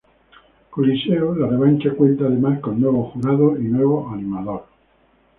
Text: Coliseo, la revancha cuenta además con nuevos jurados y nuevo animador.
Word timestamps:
Coliseo, 0.71 1.35
la 1.35 1.47
revancha 1.47 1.91
cuenta 1.93 2.25
además 2.25 2.59
con 2.59 2.81
nuevos 2.81 3.13
jurados 3.13 3.59
y 3.59 3.65
nuevo 3.65 4.09
animador. 4.09 4.65